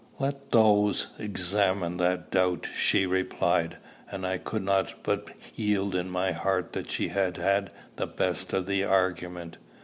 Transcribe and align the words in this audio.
"Let 0.17 0.49
those 0.51 1.09
examine 1.19 1.97
that 1.97 2.31
doubt," 2.31 2.67
she 2.75 3.05
replied; 3.05 3.77
and 4.11 4.25
I 4.25 4.39
could 4.39 4.63
not 4.63 4.95
but 5.03 5.29
yield 5.53 5.93
in 5.93 6.09
my 6.09 6.31
heart 6.31 6.73
that 6.73 6.89
she 6.89 7.09
had 7.09 7.37
had 7.37 7.71
the 7.97 8.07
best 8.07 8.51
of 8.51 8.65
the 8.65 8.83
argument. 8.83 9.57